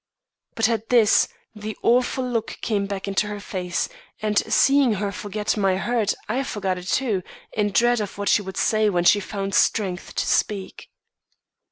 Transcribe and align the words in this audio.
But 0.55 0.67
at 0.67 0.89
this, 0.89 1.27
the 1.53 1.77
awful 1.83 2.27
look 2.27 2.57
came 2.61 2.87
back 2.87 3.07
into 3.07 3.27
her 3.27 3.39
face, 3.39 3.87
and 4.19 4.35
seeing 4.51 4.93
her 4.93 5.11
forget 5.11 5.55
my 5.55 5.77
hurt, 5.77 6.15
I 6.27 6.41
forgot 6.41 6.79
it, 6.79 6.87
too, 6.87 7.21
in 7.53 7.69
dread 7.69 8.01
of 8.01 8.17
what 8.17 8.27
she 8.29 8.41
would 8.41 8.57
say 8.57 8.89
when 8.89 9.03
she 9.03 9.19
found 9.19 9.53
strength 9.53 10.15
to 10.15 10.25
speak. 10.25 10.89